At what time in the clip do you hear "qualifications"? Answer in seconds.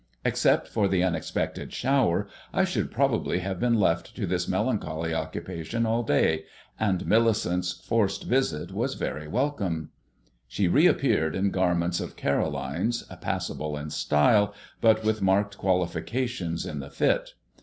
15.59-16.65